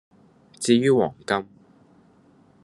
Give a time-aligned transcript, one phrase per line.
[0.59, 1.47] 至於黃金